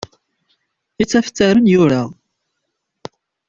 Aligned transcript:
Ittafttaren 1.03 1.65
yura. 1.73 2.03